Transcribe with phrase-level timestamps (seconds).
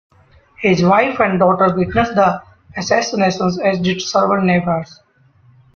[0.57, 2.41] His wife and daughter witnessed the
[2.75, 4.99] assassination as did several neighbors.